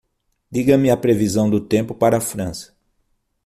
[0.49, 2.75] Diga-me a previsão do tempo para a França